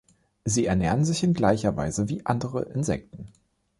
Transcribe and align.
Sie 0.45 0.65
ernähren 0.65 1.05
sich 1.05 1.21
in 1.21 1.35
gleicher 1.35 1.77
Weise 1.77 2.09
wie 2.09 2.25
andere 2.25 2.63
Insekten. 2.63 3.31